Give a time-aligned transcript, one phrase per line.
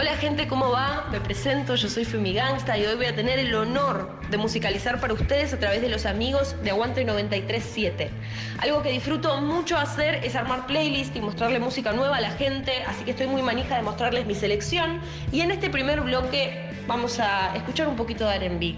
[0.00, 1.08] Hola gente, ¿cómo va?
[1.10, 5.00] Me presento, yo soy Fumi Gangsta y hoy voy a tener el honor de musicalizar
[5.00, 8.08] para ustedes a través de los amigos de Aguante 937.
[8.58, 12.84] Algo que disfruto mucho hacer es armar playlists y mostrarle música nueva a la gente,
[12.86, 15.00] así que estoy muy manija de mostrarles mi selección.
[15.32, 18.76] Y en este primer bloque vamos a escuchar un poquito de RB.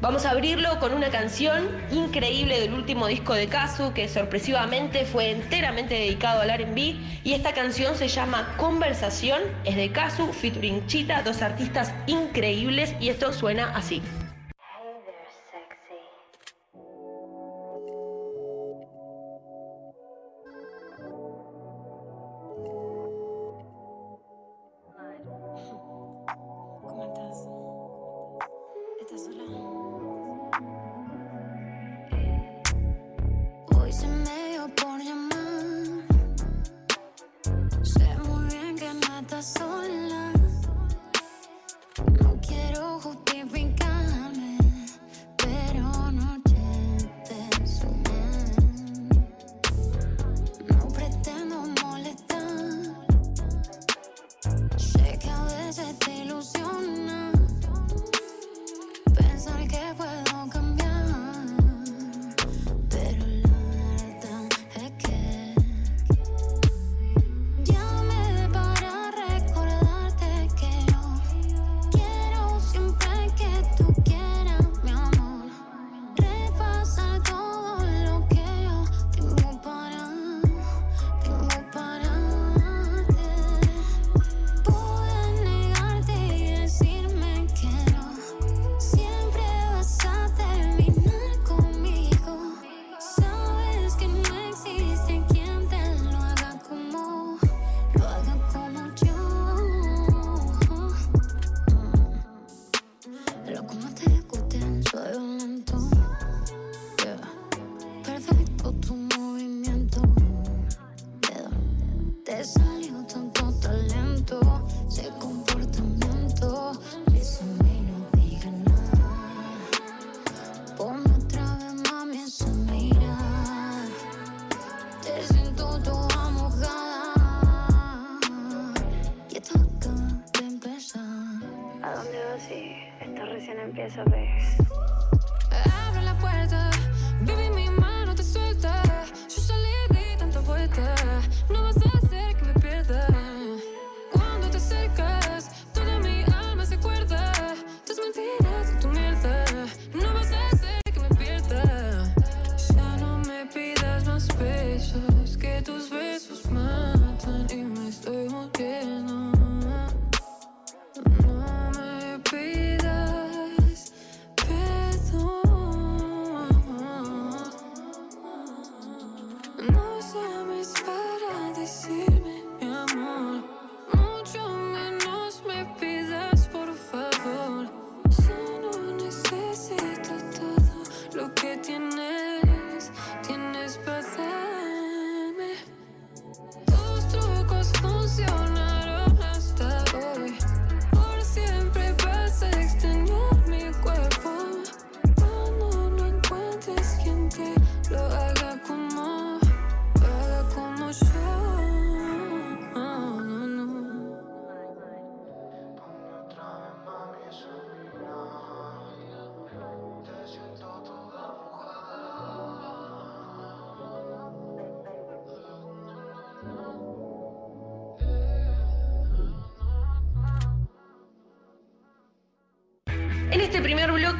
[0.00, 5.30] Vamos a abrirlo con una canción increíble del último disco de Kazu, que sorpresivamente fue
[5.30, 6.96] enteramente dedicado al RB.
[7.22, 13.10] Y esta canción se llama Conversación, es de Kazu, featuring Chita, dos artistas increíbles, y
[13.10, 14.00] esto suena así.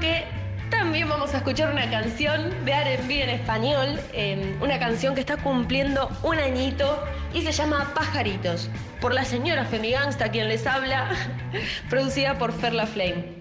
[0.01, 0.25] Bloque
[0.71, 5.37] también vamos a escuchar una canción de RB en español, eh, una canción que está
[5.37, 7.03] cumpliendo un añito
[7.35, 8.69] y se llama Pajaritos,
[9.01, 11.11] por la señora Femigangsta quien les habla,
[11.91, 13.41] producida por Ferla Flame.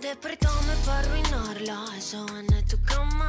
[0.00, 3.28] Despertame para arruinarla, esa vaina en tu cama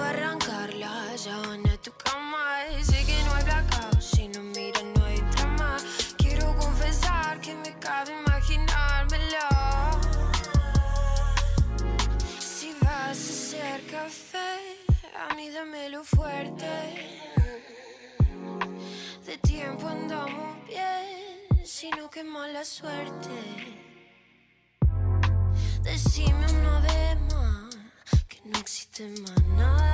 [0.00, 2.44] para arrancar la sábana tu cama.
[2.82, 5.76] Sé que no hay blackout, si no miras no hay trama.
[6.16, 9.48] Quiero confesar que me cabe imaginármelo.
[12.38, 14.52] Si vas a hacer café,
[15.22, 16.72] a mí dámelo fuerte.
[19.26, 23.36] De tiempo andamos bien, si no qué mala suerte.
[25.82, 29.89] Decime una vez más que no existe más nada.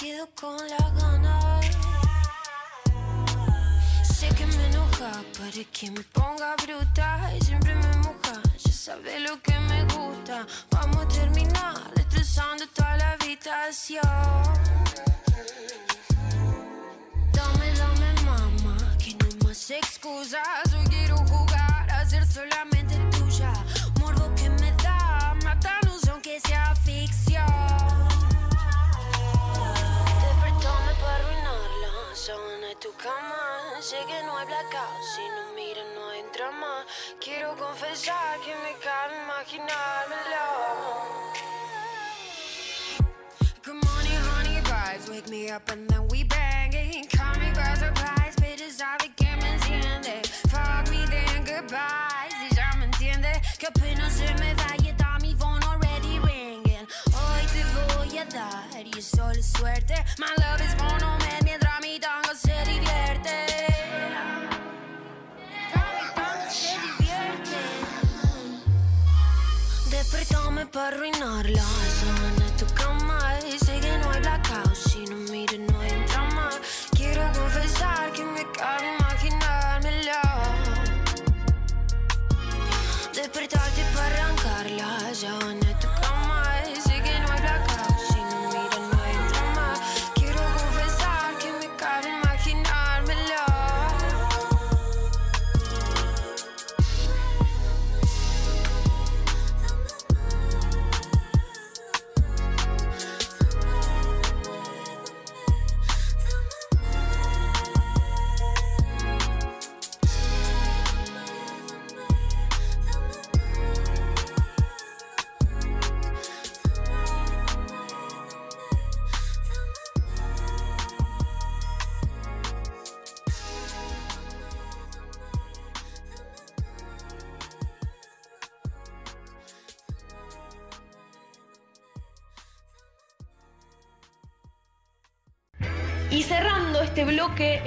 [0.00, 1.66] Quedo con la ganas.
[4.02, 8.40] Sé que me enoja para que me ponga bruta y siempre me moja.
[8.64, 10.46] Ya sabes lo que me gusta.
[10.70, 14.02] Vamos a terminar destrozando toda la habitación.
[17.32, 20.64] Dame, dame, mamá, que no más excusas.
[20.74, 22.79] Hoy quiero jugar a ser solamente
[34.00, 36.86] Sé no hay blackout, si no miras no hay drama.
[37.20, 40.46] Quiero confesar que me cabe imaginármelo.
[43.62, 45.10] Good morning, honey vibes.
[45.10, 47.10] Wake me up and then we bang it.
[47.10, 50.22] Call me by surprise, bitches, sabe que me enciende.
[50.48, 52.30] Fuck me, then goodbye.
[52.40, 54.54] Si ya me entiende, que apenas se me
[54.96, 56.86] da mi phone already ringing.
[57.12, 59.94] Hoy te voy a dar y solo suerte.
[60.18, 61.19] My love is monument mientras
[70.72, 71.89] Despertame para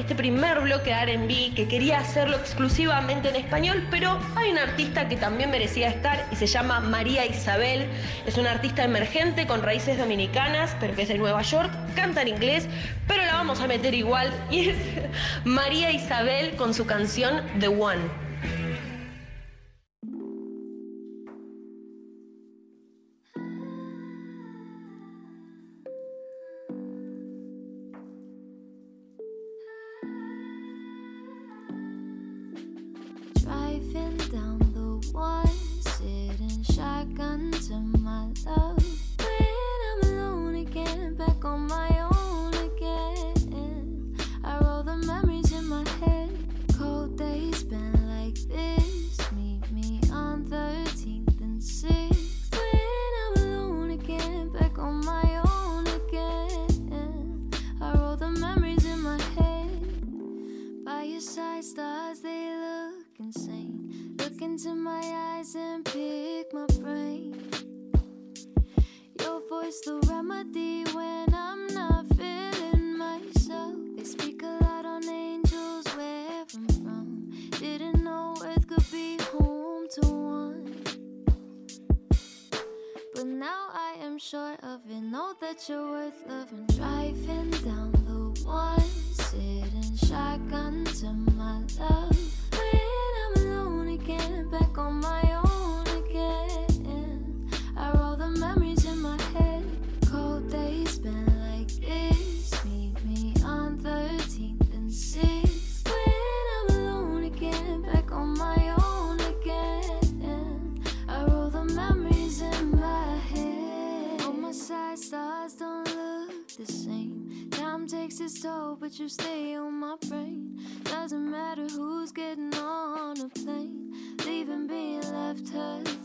[0.04, 5.08] este primer bloque de RB, que quería hacerlo exclusivamente en español, pero hay una artista
[5.08, 7.88] que también merecía estar y se llama María Isabel.
[8.28, 12.28] Es una artista emergente con raíces dominicanas, pero que es de Nueva York, canta en
[12.28, 12.68] inglés,
[13.08, 14.30] pero la vamos a meter igual.
[14.52, 14.78] Y es
[15.46, 18.23] María Isabel con su canción The One.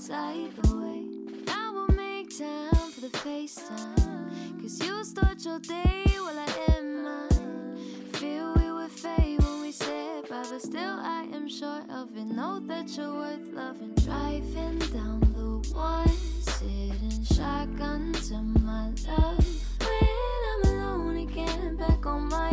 [0.09, 1.05] Hurts either way.
[1.49, 4.61] I will make time for the FaceTime.
[4.61, 7.77] Cause you start your day while I end mine.
[8.15, 12.25] Feel we would fade when we said bye, but still I am sure of it.
[12.25, 13.95] Know that you're worth loving.
[14.05, 16.09] Driving down the one,
[16.41, 19.47] sitting shotgun to my love.
[19.81, 20.09] When
[20.51, 22.48] I'm alone again, back on my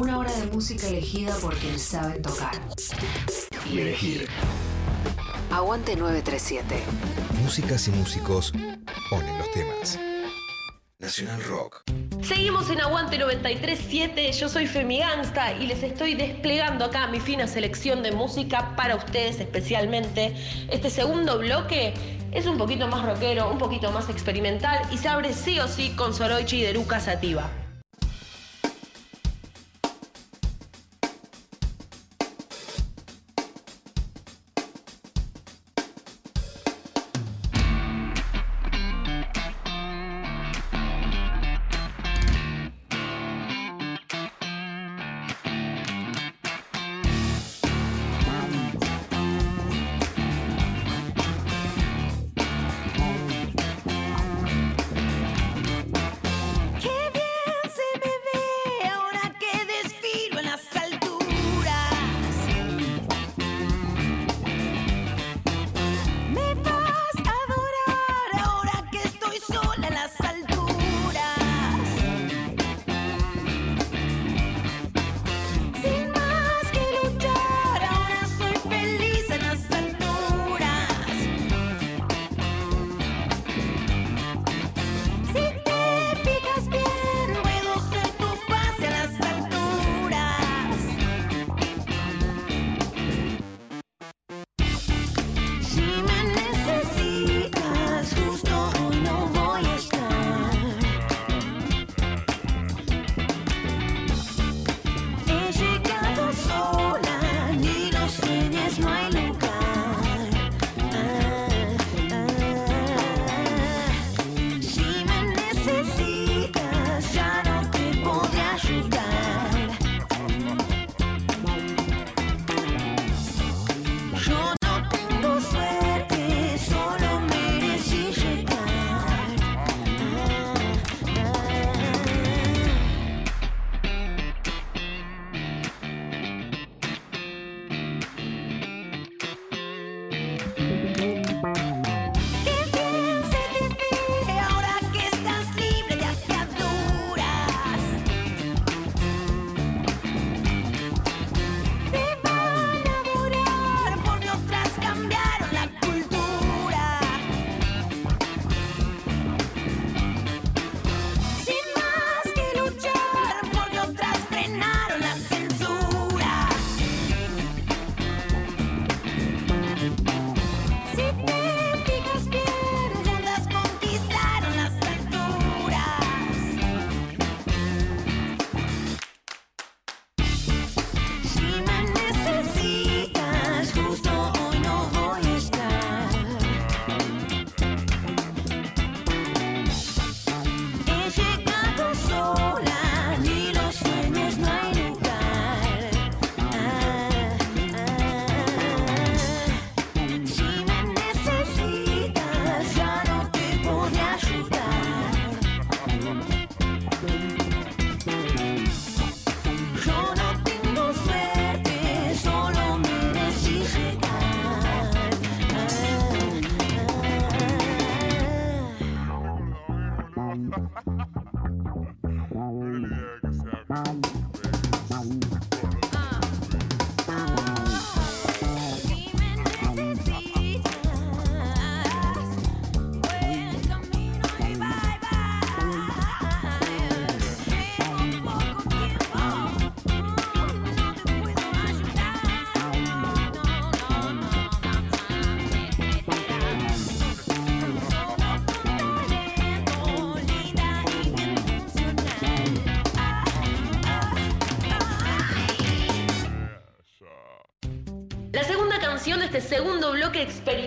[0.00, 2.52] Una hora de música elegida por quienes saben tocar.
[3.70, 4.26] Y elegir.
[5.50, 6.82] Aguante 937.
[7.42, 8.50] Músicas y músicos
[9.10, 9.98] ponen los temas.
[11.00, 11.82] Nacional Rock.
[12.22, 17.46] Seguimos en Aguante 93.7, yo soy Femi Gangsta y les estoy desplegando acá mi fina
[17.46, 20.34] selección de música para ustedes especialmente.
[20.70, 21.92] Este segundo bloque
[22.32, 25.90] es un poquito más rockero, un poquito más experimental y se abre sí o sí
[25.90, 27.50] con Soroichi de Luca Sativa.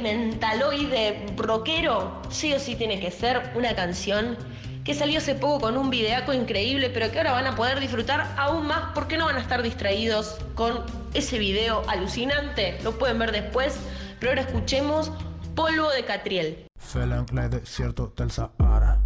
[0.03, 4.37] Experimentaloide rockero, sí o sí tiene que ser una canción
[4.83, 8.35] que salió hace poco con un videaco increíble, pero que ahora van a poder disfrutar
[8.37, 10.81] aún más porque no van a estar distraídos con
[11.13, 12.77] ese video alucinante.
[12.83, 13.79] Lo pueden ver después,
[14.19, 15.09] pero ahora escuchemos
[15.55, 16.65] Polvo de Catriel.
[16.77, 18.99] Felen el desierto del Sahara.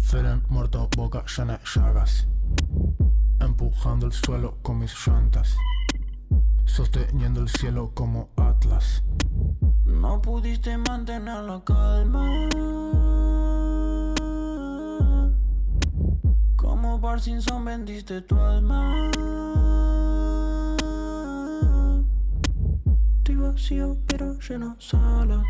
[0.00, 2.28] Felen muerto, boca llena llagas.
[3.40, 5.56] Empujando el suelo con mis llantas.
[6.66, 8.57] Sosteniendo el cielo como Atlas.
[10.00, 12.48] No pudiste mantener la calma.
[16.54, 19.10] Como Parkinson vendiste tu alma.
[23.18, 25.42] Estoy vacío pero lleno sala.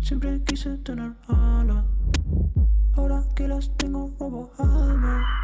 [0.00, 1.84] Siempre quise tener alas.
[2.94, 5.42] Ahora que las tengo robo alma.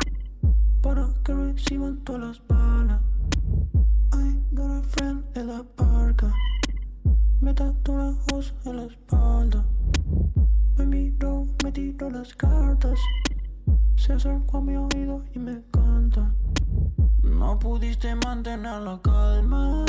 [0.83, 3.01] Para que reciban todas las balas.
[4.15, 5.72] I got a friend en la barca.
[7.53, 9.63] Me tatuó ojos en la espalda.
[10.79, 12.99] Me miró, me tiró las cartas.
[13.95, 16.35] Se acercó a mi oído y me canta.
[17.23, 19.85] No pudiste mantener la calma.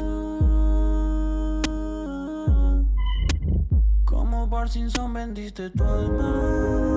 [4.03, 6.93] Como Parkinson vendiste tu alma.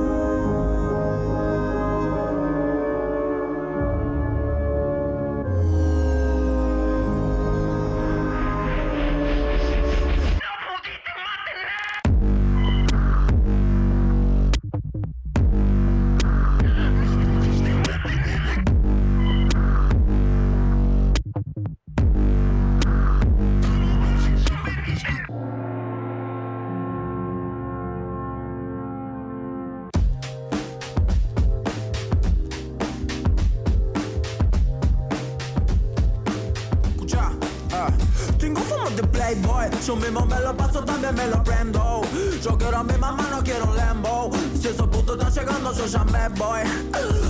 [45.76, 46.60] Yo ya me voy.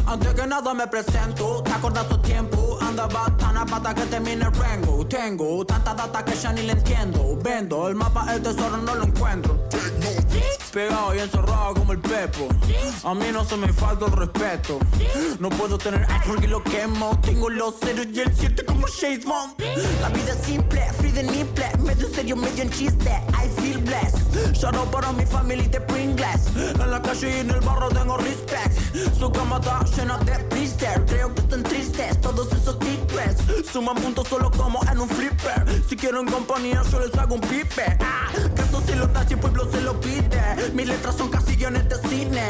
[0.07, 1.63] Antes que nada me presento.
[1.63, 2.79] ¿Te acordás tu tiempo?
[2.81, 5.07] Andaba tan a pata que termine el rango.
[5.07, 7.37] Tengo tanta data que ya ni le entiendo.
[7.43, 9.57] Vendo el mapa, el tesoro no lo encuentro
[10.77, 12.49] Pegado y encerrado como el pepo.
[13.03, 14.79] A mí no se me falta el respeto.
[15.39, 17.19] No puedo tener ice porque lo quemo.
[17.23, 19.55] Tengo los ceros y el 7 como Chase Bond.
[20.03, 21.67] La vida es simple, free de nipple.
[21.79, 24.53] Medio serio, medio en chiste I feel blessed.
[24.53, 26.55] Shout out para mi family de Pringles.
[26.55, 28.77] En la calle y en el barro tengo respect.
[29.19, 34.27] Su cama está llena de blister Creo que están tristes todos esos secrets Suman puntos
[34.29, 35.83] solo como en un flipper.
[35.89, 37.97] Si quiero en compañía yo les hago un pipe.
[38.01, 41.97] Ah, Canto si lo y pueblo se lo pide Mis letras son casi guiones de
[42.09, 42.43] cine.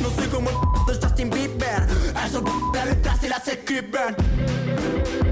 [0.00, 1.86] No soy como el de Justin Bieber.
[2.24, 2.42] Eso
[2.74, 5.31] las letras y las escriben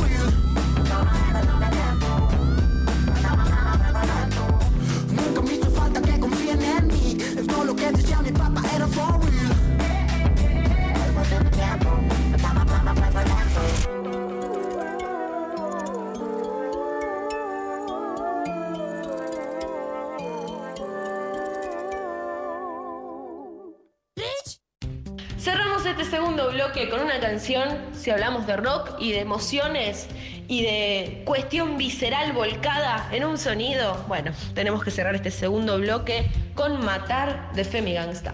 [25.91, 30.07] este segundo bloque con una canción, si hablamos de rock y de emociones
[30.47, 36.31] y de cuestión visceral volcada en un sonido, bueno, tenemos que cerrar este segundo bloque
[36.55, 38.33] con Matar de Femi Gangsta.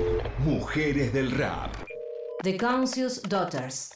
[0.45, 1.75] Mujeres del rap.
[2.41, 3.91] The Conscious Daughters.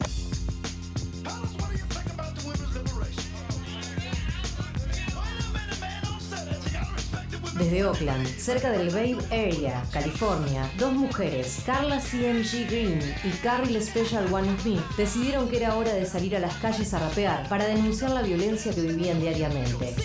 [7.57, 14.31] Desde Oakland, cerca del Bay Area, California, dos mujeres, Carla CMG Green y Carly Special
[14.31, 18.11] One Smith, decidieron que era hora de salir a las calles a rapear para denunciar
[18.11, 19.95] la violencia que vivían diariamente.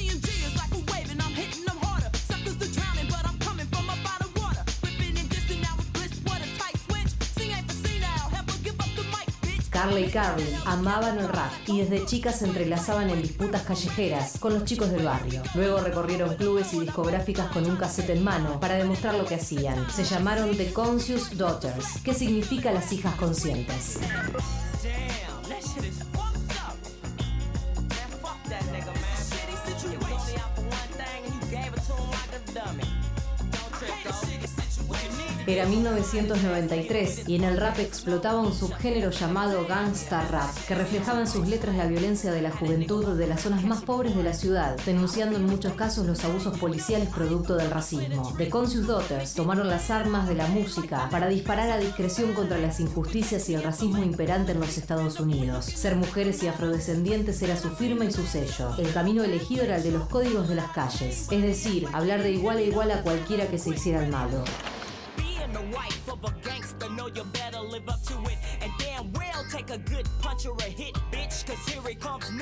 [9.91, 14.65] Carla y amaban el rap y desde chicas se entrelazaban en disputas callejeras con los
[14.65, 15.43] chicos del barrio.
[15.55, 19.91] Luego recorrieron clubes y discográficas con un cassette en mano para demostrar lo que hacían.
[19.91, 23.99] Se llamaron The Conscious Daughters, que significa las hijas conscientes.
[35.51, 41.27] Era 1993 y en el rap explotaba un subgénero llamado gangsta rap, que reflejaba en
[41.27, 44.79] sus letras la violencia de la juventud de las zonas más pobres de la ciudad,
[44.87, 48.33] denunciando en muchos casos los abusos policiales producto del racismo.
[48.39, 52.79] The Conscious Daughters tomaron las armas de la música para disparar a discreción contra las
[52.79, 55.65] injusticias y el racismo imperante en los Estados Unidos.
[55.65, 58.77] Ser mujeres y afrodescendientes era su firma y su sello.
[58.79, 62.31] El camino elegido era el de los códigos de las calles, es decir, hablar de
[62.31, 64.45] igual a igual a cualquiera que se hiciera el malo.
[65.53, 66.50] The wife of a gangster,
[67.01, 67.51] know you better.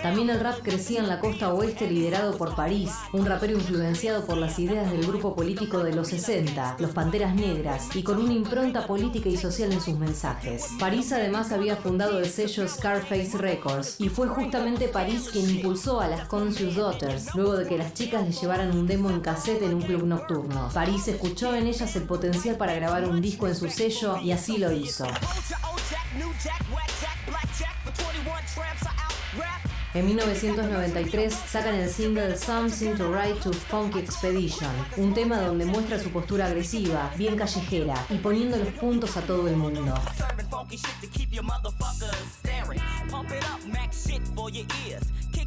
[0.03, 4.37] También el rap crecía en la costa oeste liderado por París, un rapero influenciado por
[4.37, 8.87] las ideas del grupo político de los 60, los Panteras Negras, y con una impronta
[8.87, 10.69] política y social en sus mensajes.
[10.79, 16.09] París además había fundado el sello Scarface Records, y fue justamente París quien impulsó a
[16.09, 19.75] las Conscious Daughters, luego de que las chicas le llevaran un demo en cassette en
[19.75, 20.71] un club nocturno.
[20.73, 24.48] París escuchó en ellas el potencial para grabar un disco en su sello y así
[24.57, 25.05] lo hizo.
[25.05, 25.15] Old
[25.49, 29.69] Jack, old Jack, new Jack, whack Jack, black Jack, for 21 tramps I out rap.
[29.95, 35.99] En 1993 sacan el single Something to Ride to Funky Expedition, un tema donde muestra
[35.99, 39.95] su postura agresiva, bien callejera y poniendo los puntos a todo el mundo.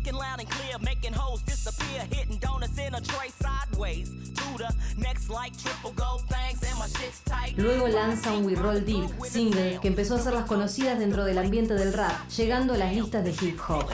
[0.09, 2.01] Loud and clear, making hoes disappear.
[2.11, 4.09] Hitting donuts in a tray sideways.
[4.35, 7.57] To the next like triple gold things, and my shit's tight.
[7.57, 11.75] Luego lanzan We Roll Deep, single que empezó a ser las conocidas dentro del ambiente
[11.75, 13.85] del rap, llegando a las listas de hip hop.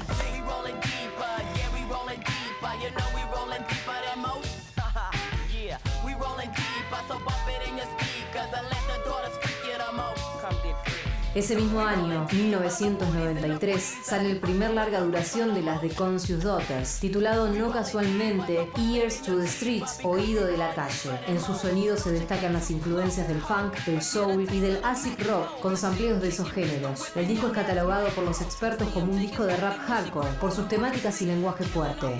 [11.37, 17.47] Ese mismo año, 1993, sale el primer larga duración de las The Conscious Daughters, titulado
[17.53, 21.11] no casualmente Ears to the Streets, Oído de la Calle.
[21.27, 25.59] En su sonido se destacan las influencias del funk, del soul y del acid rock,
[25.61, 27.15] con sampleos de esos géneros.
[27.15, 30.67] El disco es catalogado por los expertos como un disco de rap hardcore, por sus
[30.67, 32.19] temáticas y lenguaje fuerte.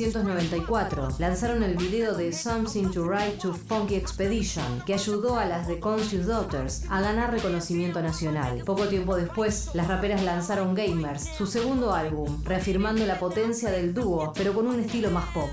[0.00, 5.68] 1994 lanzaron el video de Something to Write to Funky Expedition, que ayudó a las
[5.68, 8.62] The Conscious Daughters a ganar reconocimiento nacional.
[8.64, 14.32] Poco tiempo después, las raperas lanzaron Gamers, su segundo álbum, reafirmando la potencia del dúo,
[14.34, 15.50] pero con un estilo más pop.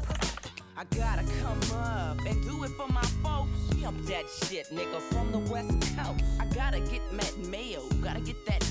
[0.76, 0.84] I
[6.56, 7.02] gotta get
[7.48, 8.71] mayo, gotta get that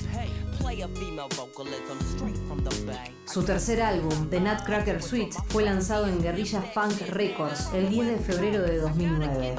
[3.25, 8.17] Su tercer álbum, The Nutcracker Suite, fue lanzado en Guerrilla Funk Records el 10 de
[8.17, 9.55] febrero de 2009.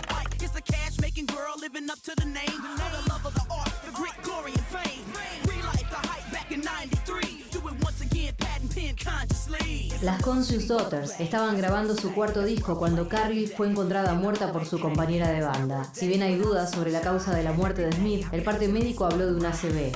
[10.03, 14.81] Las Conscious Daughters estaban grabando su cuarto disco cuando Carrie fue encontrada muerta por su
[14.81, 15.85] compañera de banda.
[15.93, 19.05] Si bien hay dudas sobre la causa de la muerte de Smith, el parte médico
[19.05, 19.93] habló de un ACV.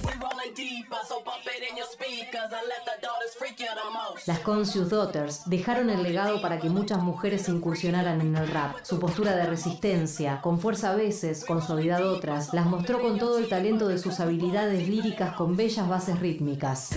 [4.26, 8.76] Las Conscious Daughters dejaron el legado para que muchas mujeres incursionaran en el rap.
[8.84, 13.38] Su postura de resistencia, con fuerza a veces, con suavidad otras, las mostró con todo
[13.38, 16.90] el talento de sus habilidades líricas con bellas bases rítmicas.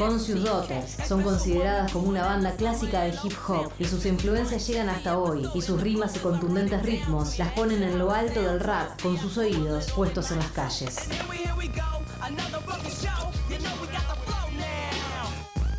[0.00, 4.66] Just Conscious Daughters son consideradas como una banda clásica de hip hop y sus influencias
[4.66, 8.60] llegan hasta hoy y sus rimas y contundentes ritmos las ponen en lo alto del
[8.60, 11.08] rap con sus oídos puestos en las calles.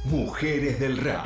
[0.06, 1.26] Mujeres del rap.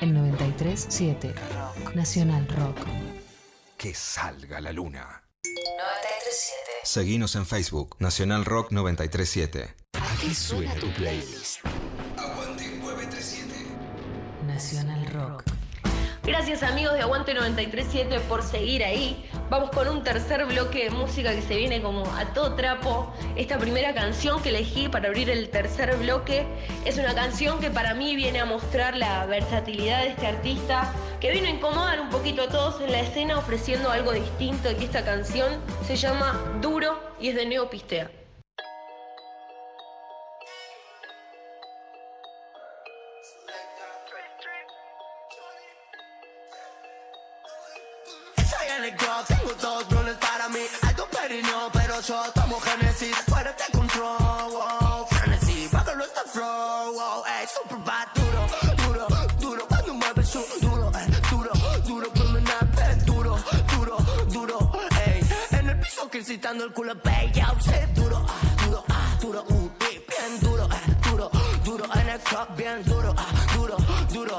[0.00, 1.94] En 93.7 Rock.
[1.94, 2.78] Nacional Rock.
[3.78, 5.22] Que salga la luna.
[5.44, 5.52] 93.7.
[6.84, 9.74] Seguinos en Facebook, Nacional Rock 937.
[9.94, 11.64] Aquí suena tu playlist.
[12.18, 13.54] Aguante 937.
[14.46, 15.51] Nacional Rock.
[16.24, 19.28] Gracias amigos de Aguante 937 por seguir ahí.
[19.50, 23.12] Vamos con un tercer bloque de música que se viene como a todo trapo.
[23.34, 26.46] Esta primera canción que elegí para abrir el tercer bloque
[26.84, 31.32] es una canción que para mí viene a mostrar la versatilidad de este artista, que
[31.32, 35.04] vino a incomodar un poquito a todos en la escena ofreciendo algo distinto y esta
[35.04, 35.50] canción
[35.84, 38.08] se llama Duro y es de Neopistea.
[38.08, 38.21] Soy
[52.06, 53.16] yo tomo Genesis.
[53.28, 55.06] Fuera de control, wow.
[55.10, 57.22] Frenesí, bájalo este flow, wow.
[57.26, 58.46] Ey, super bad, duro,
[58.86, 59.06] duro,
[59.40, 59.68] duro.
[59.68, 61.50] Cuando mueve su duro, eh, duro,
[61.86, 62.12] duro.
[62.12, 63.36] Criminal, pen, duro,
[63.76, 63.96] duro,
[64.32, 64.72] duro.
[65.06, 65.20] Ey,
[65.52, 66.94] en el piso crisitando el culo.
[67.32, 69.44] Ya sé, duro, ah, duro, ah, duro.
[69.48, 71.30] Uh, bien duro, eh, duro,
[71.64, 71.84] duro.
[71.94, 73.76] En el club, bien duro, ah, duro,
[74.12, 74.38] duro.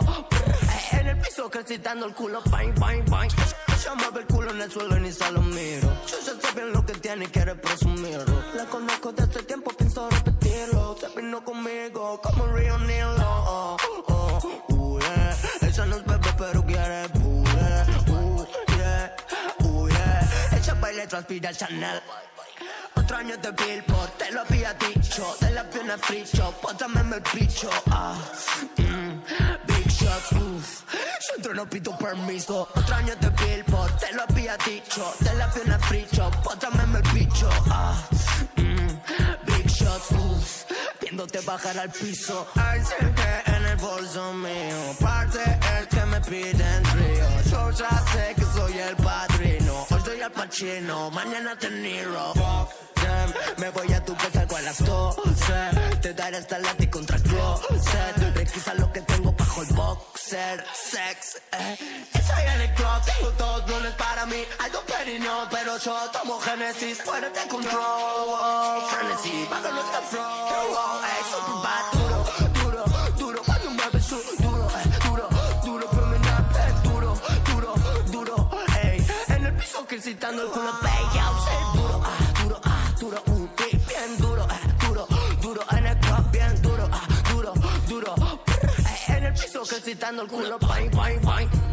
[1.13, 3.29] El piso crisitando el culo, bang, bang, bang.
[3.67, 5.93] Ella mueve el culo en el suelo y ni se lo miro.
[6.07, 8.43] Yo ya sé bien lo que tiene y quiere presumirlo.
[8.55, 10.97] La conozco desde hace tiempo, pienso repetirlo.
[10.99, 13.13] Se vino conmigo como Rio Nilo.
[13.19, 15.37] Oh, oh, uh, yeah.
[15.61, 17.85] Ella no es bebé, pero quiere pure.
[18.07, 18.45] Uh,
[18.75, 19.15] yeah,
[19.59, 20.57] uh, yeah.
[20.57, 22.01] Ella baila y transpira el Chanel.
[23.13, 25.35] Otro año de Billboard, te lo había dicho.
[25.39, 27.69] De la pierna free shop, pótame el bicho.
[27.91, 28.17] Ah,
[28.77, 30.83] mm, big shots, uff.
[30.91, 32.67] Yo entro, no pido permiso.
[32.73, 35.13] Otro año de Billboard, te lo había dicho.
[35.19, 37.47] De la pierna free shop, pótame el bicho.
[37.69, 37.93] Ah,
[38.55, 40.63] mm, big shots, uff.
[40.99, 42.47] Viéndote bajar al piso.
[42.55, 44.95] Ay, sé que en el bolso mío.
[44.99, 47.27] Parte el que me piden frío.
[47.51, 49.85] Yo ya sé que soy el padrino.
[49.91, 52.33] Hoy soy al Pacino, mañana te Niro.
[53.57, 55.21] Me voy a tu casa algo a las 12.
[56.01, 58.35] Te daré hasta el látigo contra el closet.
[58.35, 60.65] Requisa lo que tengo bajo el boxer.
[60.73, 61.77] Sex, eh.
[62.13, 64.43] Estoy en el club, tengo dos lunes para mí.
[64.59, 67.01] Algo perino, pero yo tomo Genesis.
[67.03, 68.83] Fuera de control.
[68.89, 70.23] Frenesí, bájalo hasta flow.
[71.03, 72.25] Ey, super bad, duro,
[72.61, 72.83] duro,
[73.17, 73.41] duro.
[73.45, 75.29] Cuando mueve su duro, eh, duro,
[75.63, 75.87] duro.
[75.89, 77.73] Criminal, eh, duro, duro,
[78.11, 78.49] duro.
[79.27, 80.71] En el piso crisitando el culo.
[89.91, 91.72] En el culo, bang, bang, bang.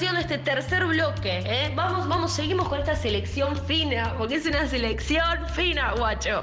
[0.00, 1.72] De este tercer bloque, ¿eh?
[1.76, 6.42] Vamos, vamos, seguimos con esta selección fina, porque es una selección fina, guacho.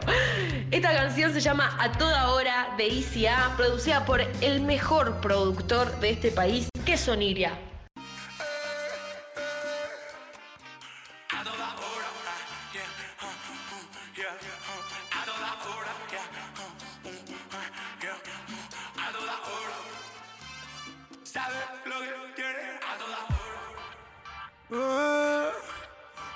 [0.72, 6.12] Esta canción se llama A Toda Hora de ICA, producida por el mejor productor de
[6.12, 7.71] este país, que es Soniria.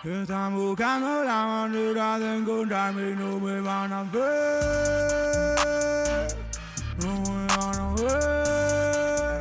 [0.06, 4.22] Están buscando la manera de encontrarme y no me van a ver.
[7.02, 9.40] No me van a ver.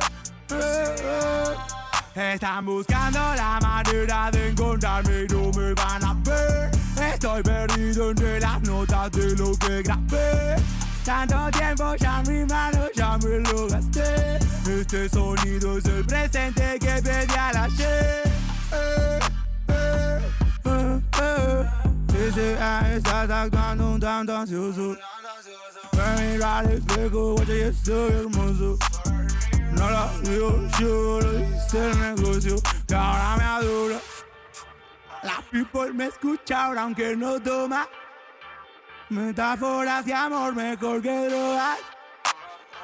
[2.15, 6.71] Están buscando la manera de encontrarme y no me van a ver.
[7.13, 10.55] Estoy perdido entre las notas de lo que grabé.
[11.05, 14.39] Tanto tiempo ya mi mano ya me lo gasté.
[14.67, 18.23] Este sonido es el presente que pedí al ayer.
[18.73, 19.34] Eh,
[22.59, 24.95] ah, estás actuando un tanto ansioso.
[25.93, 28.77] Me mira al espejo, guacha, y estoy hermoso.
[29.71, 32.55] No lo digo yo, lo dice el negocio,
[32.87, 33.99] que ahora me adora.
[35.23, 37.87] La people me escucha ahora aunque no toma.
[39.09, 41.79] Metáforas de amor mejor que drogas.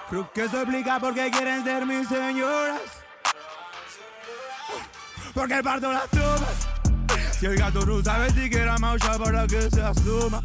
[0.09, 2.81] Creo que eso explica por qué quieren ser mis señoras.
[5.33, 6.70] Porque parto las tropas.
[7.41, 10.43] Si el gato no sabe siquiera maullar para que se asoma.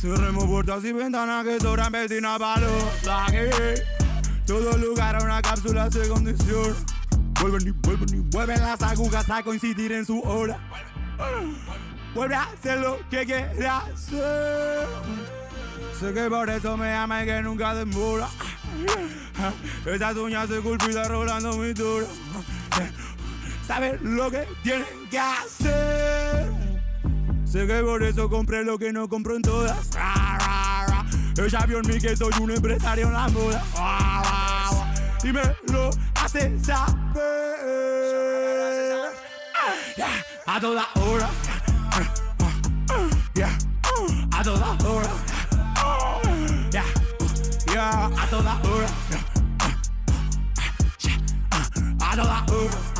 [0.00, 2.90] Cerremos puertas y ventanas que sobran vecinas paloma.
[4.46, 6.74] Todo lugar a una cápsula se condiciona.
[7.38, 10.58] Vuelven y vuelven y vuelven las agujas a coincidir en su hora.
[12.14, 14.86] Vuelve a hacer lo que quiere hacer.
[16.00, 18.28] Sé que por eso me ama y que nunca demora.
[19.84, 22.06] Esas uñas esculpidas rolando mi dura.
[23.66, 26.46] Sabes lo que tienen que hacer.
[27.44, 29.90] Sé que por eso compré lo que no compro en todas.
[29.92, 31.06] Ra, ra,
[31.78, 33.62] en mí que soy un empresario en la moda.
[35.24, 35.42] Y me
[35.72, 37.26] lo hace saber.
[40.46, 41.28] A toda hora.
[43.34, 43.58] Yeah,
[44.32, 45.10] A toda hora.
[46.70, 46.84] Yeah,
[48.16, 48.88] A toda hora.
[52.00, 52.95] A toda hora.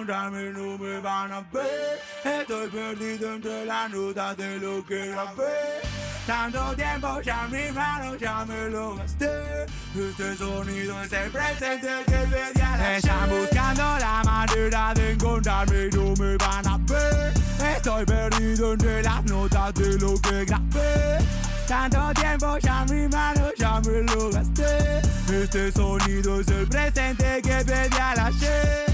[0.00, 2.00] Encontrarme, no me van a ver.
[2.24, 5.80] Estoy perdido entre las notas de lo que grabé.
[6.26, 9.66] Tanto tiempo ya mi mano ya me lo gasté.
[9.94, 15.88] Este sonido es el presente que pedí a la Están buscando la manera de encontrarme,
[15.88, 17.34] no me van a ver.
[17.76, 21.18] Estoy perdido entre las notas de lo que grabé.
[21.66, 25.00] Tanto tiempo ya mi mano ya me lo gasté.
[25.30, 28.89] Este sonido es el presente que pedí al ayer.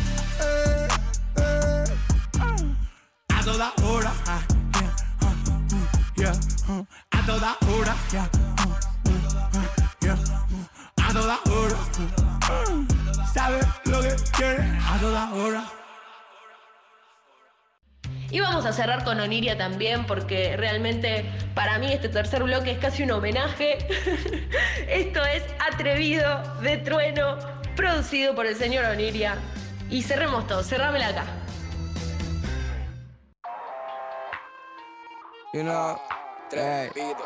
[3.46, 4.12] Toda hora.
[4.26, 4.42] ah,
[4.74, 5.34] ah,
[5.70, 5.86] mm,
[6.68, 6.84] ah.
[7.12, 7.94] A toda hora.
[8.10, 9.20] mm,
[10.02, 10.66] mm.
[10.96, 11.78] A toda hora.
[13.32, 14.64] ¿Sabes lo que quiere?
[14.82, 15.64] A toda hora.
[18.32, 21.24] Y vamos a cerrar con Oniria también, porque realmente
[21.54, 23.78] para mí este tercer bloque es casi un homenaje.
[24.88, 27.38] Esto es Atrevido de Trueno,
[27.76, 29.36] producido por el señor Oniria.
[29.88, 31.45] Y cerremos todo, cerrámela acá.
[35.56, 35.98] You know,
[36.52, 37.16] hey, Pedro,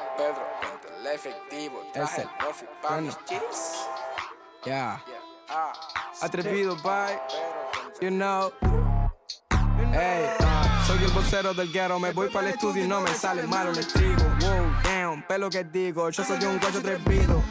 [0.63, 3.89] contra el efectivo, traje el Murphy pa' mis chips.
[4.65, 5.01] yeah.
[5.49, 5.73] Ah,
[6.23, 7.19] Atrevido, bye.
[8.01, 8.53] You know.
[9.91, 13.13] Hey, ah, soy el vocero del guero, me voy para el estudio y no me
[13.15, 14.23] sale malo el estribo.
[14.23, 17.43] Wow, damn, pelo que digo, yo soy un guacho atrevido.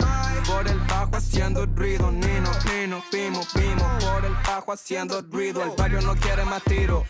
[0.50, 4.00] Por el bajo haciendo ruido, Nino, Nino, Pimo, Pimo.
[4.00, 7.06] Por el bajo haciendo ruido, el barrio no quiere más tiro.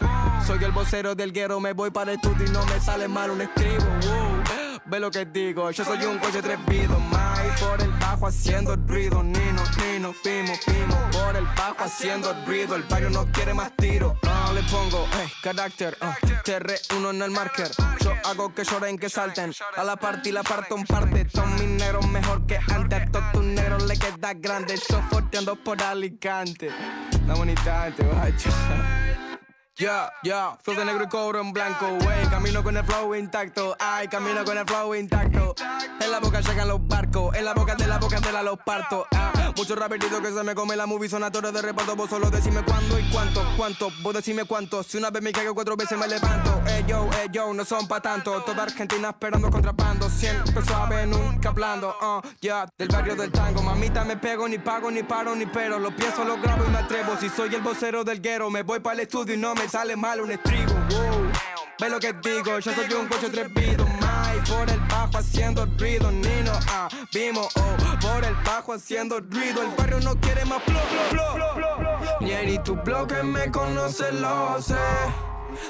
[0.45, 3.31] Soy el vocero del guero, me voy para el estudio y no me sale mal
[3.31, 3.85] un estribo.
[3.85, 4.43] Wow,
[4.85, 6.99] ve lo que digo, yo soy un guacho atrevido.
[6.99, 10.95] Mai, por el bajo haciendo ruido, Nino, Nino, Pimo, Pimo.
[11.11, 14.17] Por el bajo haciendo ruido, el barrio no quiere más tiro.
[14.23, 17.69] No le pongo, hey, carácter, uh, TR1 en el marker.
[18.01, 19.53] Yo hago que lloren, que salten.
[19.75, 21.27] A la parte y la parto en parte.
[21.29, 23.11] Son mis negros mejor que antes.
[23.11, 24.79] Todos tus negros le queda grande.
[24.89, 26.69] Yo forteando por Alicante.
[27.27, 28.49] La bonita gente, guacho.
[29.79, 33.77] Ya, ya, flow de negro y cobro en blanco, wey, camino con el flow intacto,
[33.79, 35.55] ay, camino con el flow intacto.
[36.01, 38.59] En la boca llegan los barcos, en la boca de la boca de la los
[38.59, 41.95] parto, ah, Muchos raperitos que se me come la movie son de reparto.
[41.95, 43.89] Vos solo decime cuándo y cuánto, cuánto.
[44.01, 44.83] Vos decime cuánto.
[44.83, 46.61] Si una vez me caigo, cuatro veces me levanto.
[46.67, 48.41] Ey yo, ey yo, no son pa' tanto.
[48.43, 50.09] Toda Argentina esperando contrapando.
[50.09, 51.95] Siempre suave, nunca hablando.
[52.01, 53.61] Uh, ya, del barrio del tango.
[53.61, 55.77] Mamita, me pego, ni pago, ni paro, ni pero.
[55.77, 57.17] Lo pienso, lo grabo y me atrevo.
[57.19, 59.95] Si soy el vocero del guero, me voy para el estudio y no me sale
[59.95, 60.73] mal un estribo.
[60.89, 61.31] Wow.
[61.79, 66.11] Ve lo que digo, yo soy un coche trepido, mai Por el bajo haciendo ruido,
[66.11, 67.99] Nino, ah, vimos, oh.
[68.01, 72.59] Por el bajo haciendo ruido, el barrio no quiere más flow, flow, flow, flow Ni
[72.59, 74.75] tu blog que me conoce lo sé.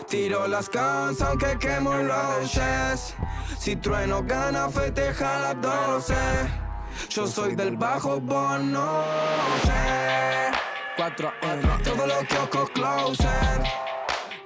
[0.07, 3.15] Tiro las guns aunque quemo los chest
[3.59, 6.13] Si trueno gana festeja las 12
[7.09, 9.03] Yo soy del bajo, vos no
[9.63, 10.51] sé.
[10.97, 13.68] 4 1 Todo lo que ojo closer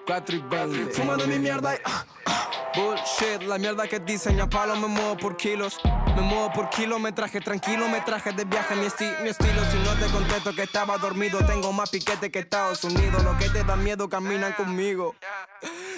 [0.06, 4.76] 4 y 20 Fumando mi mierda y ah, ah, Bullshit, la mierda que diseña palo
[4.76, 5.80] me muevo por kilos.
[6.16, 9.62] Me muevo por kilometraje, tranquilo me traje de viaje mi, esti mi estilo.
[9.72, 13.24] Si no te contesto que estaba dormido Tengo más piquete que Estados Unidos.
[13.24, 15.16] Lo que te da miedo caminan conmigo.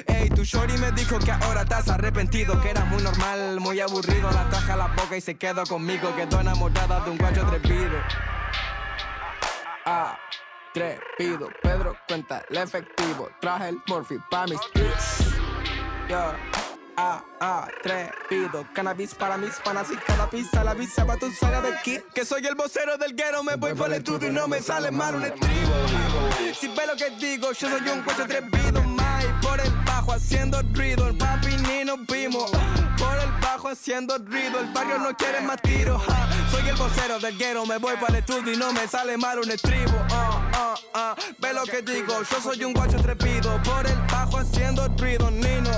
[0.08, 4.30] Ey, tu shorty me dijo que ahora estás arrepentido Que era muy normal, muy aburrido.
[4.32, 7.98] La traje a la boca y se quedó conmigo Quedó enamorada de un guacho atrevido.
[9.86, 10.18] Ah
[10.76, 13.30] Trepido, Pedro cuenta el efectivo.
[13.40, 15.34] Traje el morphy pa' mis tips.
[16.10, 16.34] Yo,
[16.98, 18.68] ah, ah, trepido.
[18.74, 22.00] Cannabis para mis panas y cada pista la visa pa' tu saga de aquí.
[22.14, 24.92] Que soy el vocero del guero, me voy para el estudio y no me sale
[24.92, 25.72] mal un estribo.
[26.60, 28.85] Si ve lo que digo, yo soy un coche atrevido.
[30.08, 31.08] Mai, por el bajo haciendo ruido.
[31.08, 32.52] El papi ni nos vimos.
[32.98, 34.60] Por el bajo haciendo ruido.
[34.60, 36.02] El barrio no quiere más tiros.
[36.04, 36.30] ja.
[36.52, 39.40] Soy el vocero del guero, me voy para el estudio y no me sale mal
[39.40, 39.94] un estribo.
[40.12, 41.16] ah, ah, ah.
[41.40, 43.62] Ve lo que digo, yo soy un guacho trepido.
[43.64, 45.72] Por el bajo haciendo ruido, Nino.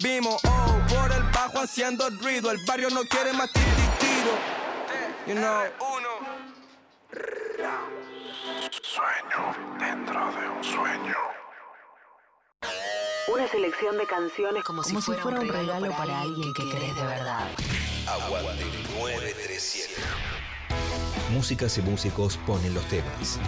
[0.00, 2.50] Vimos, oh, por el bajo haciendo ruido.
[2.50, 4.34] El barrio no quiere más ti- ti- tiro.
[5.26, 5.62] You know.
[8.82, 11.43] Sueño dentro de un sueño.
[13.32, 17.48] Una selección de canciones como, si, fuera, un regalo, para alguien que querés de verdad.
[18.06, 18.64] Aguante
[18.98, 19.94] 937.
[21.32, 23.38] Músicas y músicos ponen los temas.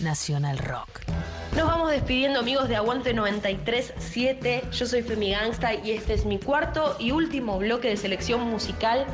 [0.00, 0.88] Nacional Rock.
[1.56, 4.70] Nos vamos despidiendo amigos de Aguante 93.7.
[4.70, 9.06] Yo soy Femi Gangsta y este es mi cuarto y último bloque de selección musical.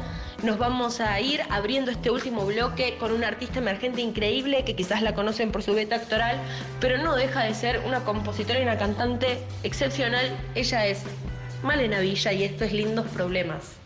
[0.43, 5.03] Nos vamos a ir abriendo este último bloque con una artista emergente increíble que quizás
[5.03, 6.39] la conocen por su beta actoral,
[6.81, 10.31] pero no deja de ser una compositora y una cantante excepcional.
[10.55, 11.03] Ella es
[11.65, 13.79] Malena Villa y esto es Lindos Problemas.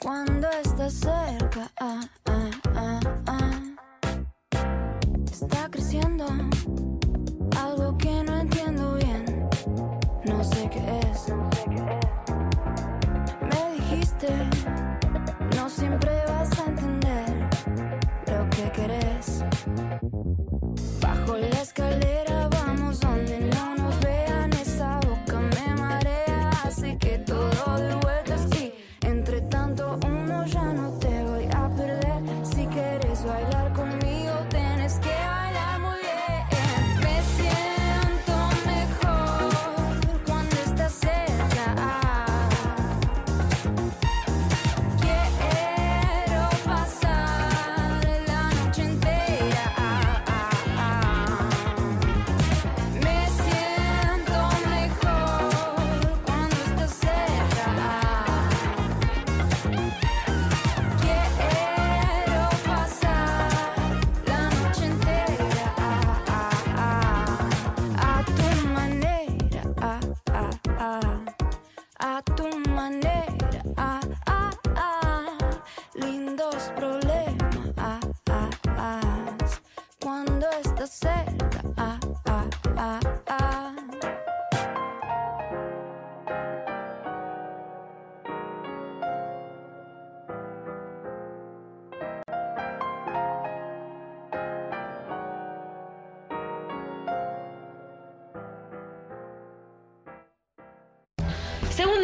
[0.00, 1.70] Cuando estás cerca.
[1.76, 2.19] Está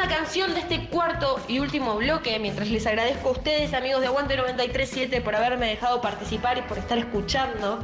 [0.08, 4.36] Canción de este cuarto y último bloque, mientras les agradezco a ustedes, amigos de Aguante
[4.36, 7.80] 937, por haberme dejado participar y por estar escuchando.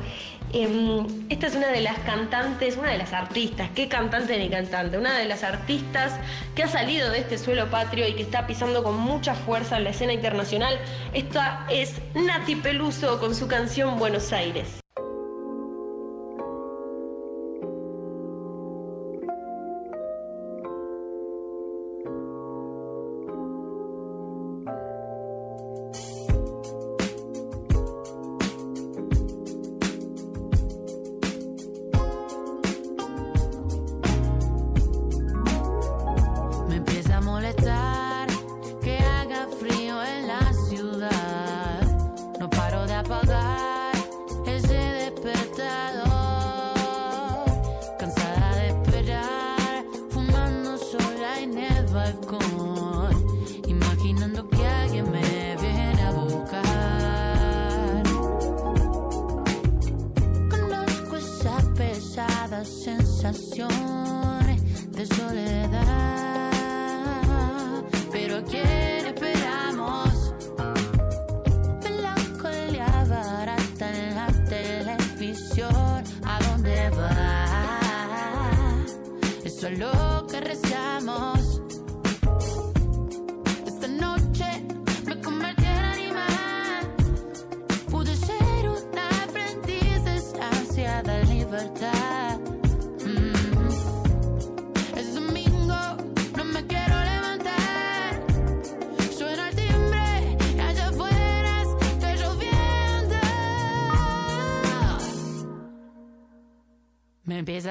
[0.53, 4.99] Em, esta es una de las cantantes, una de las artistas, qué cantante ni cantante,
[4.99, 6.19] una de las artistas
[6.55, 9.85] que ha salido de este suelo patrio y que está pisando con mucha fuerza en
[9.85, 10.79] la escena internacional.
[11.13, 14.82] Esta es Nati Peluso con su canción Buenos Aires.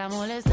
[0.02, 0.51] Me empieza a molestar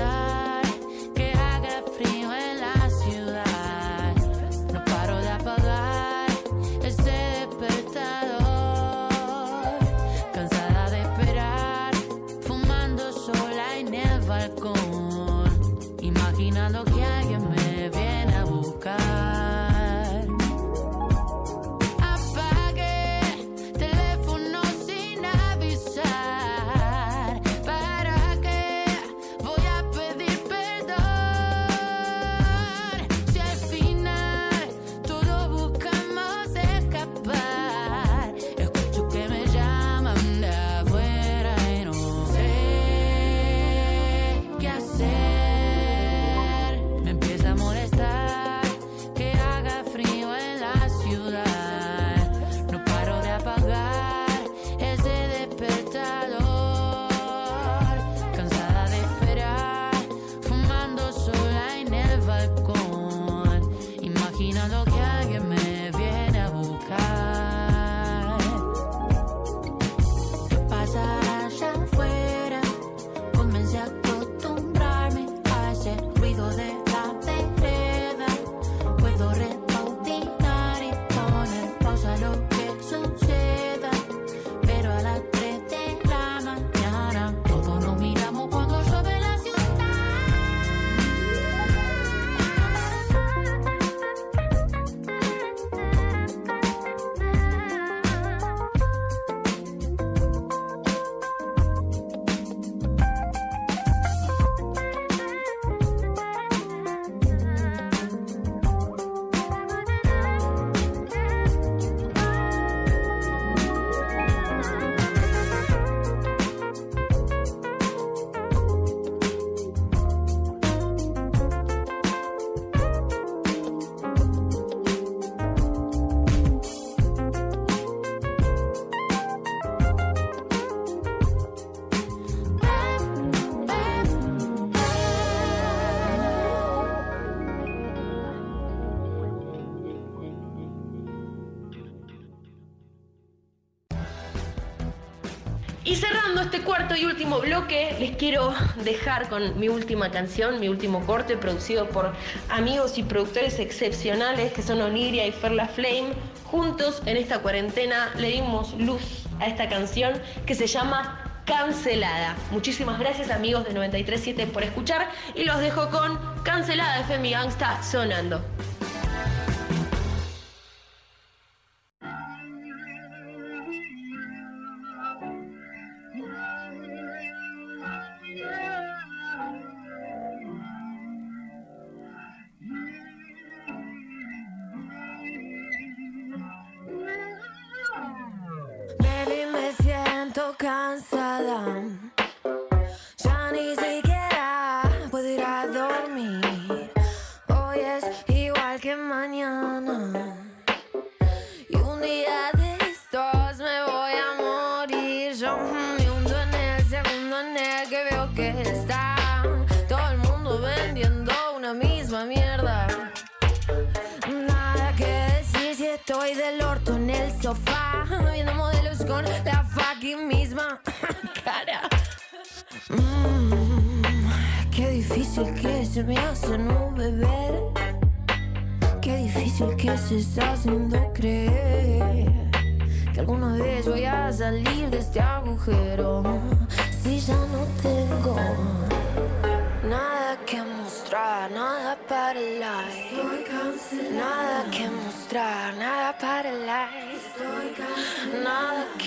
[146.51, 151.37] este cuarto y último bloque, les quiero dejar con mi última canción, mi último corte,
[151.37, 152.15] producido por
[152.49, 156.15] amigos y productores excepcionales que son Oniria y Ferla Flame.
[156.47, 160.15] Juntos en esta cuarentena le dimos luz a esta canción
[160.47, 162.35] que se llama Cancelada.
[162.51, 168.43] Muchísimas gracias amigos de 937 por escuchar y los dejo con Cancelada Femi Gangsta sonando.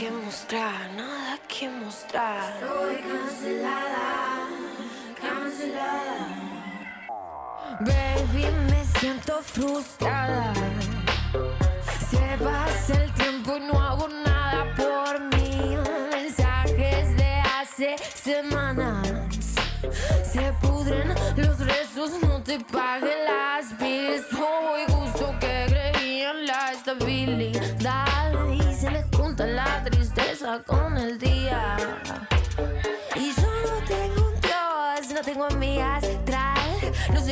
[0.02, 2.56] Que mostrar, nada que mostrar.
[2.56, 4.48] Estoy cancelada,
[5.22, 6.28] cancelada.
[7.82, 10.54] Baby, me siento frustrada.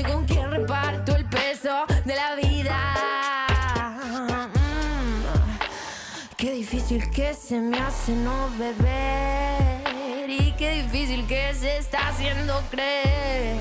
[0.04, 2.78] Con quién reparto el peso de la vida.
[4.06, 4.46] Mm.
[6.38, 12.62] Qué difícil que se me hace no beber y qué difícil que se está haciendo
[12.72, 13.58] creer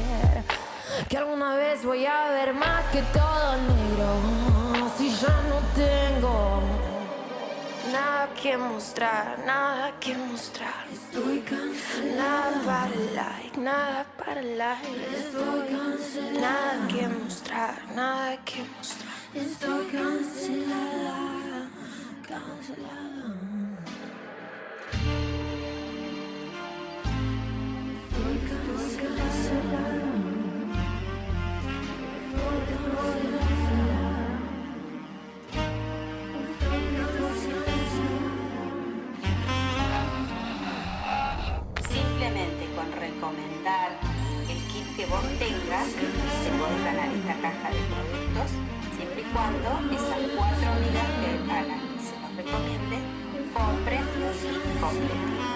[1.08, 6.87] que alguna vez voy a ver más que todo negro si ya no tengo
[7.92, 10.86] nada que mostrar, nada que mostrar.
[10.92, 12.16] Estoy cancelada.
[12.16, 14.86] Nada para el like, nada para el like.
[15.16, 16.40] Estoy cancelada.
[16.40, 19.12] Nada que mostrar, nada que mostrar.
[19.34, 21.68] Estoy cancelada,
[22.26, 23.34] cancelada.
[28.08, 30.08] Estoy cancelada.
[32.38, 33.67] Simplemente
[43.28, 43.90] recomendar
[44.48, 48.50] el kit que vos tengas, se podés ganar esta caja de productos,
[48.96, 52.98] siempre y cuando esas cuatro amigas que hagan que se los recomiende
[53.52, 54.04] compren
[54.40, 55.47] kit completo.